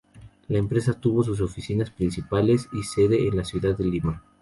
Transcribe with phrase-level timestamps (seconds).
[0.47, 4.23] La empresa tuvo sus oficinas principales y sede en la ciudad de Lima.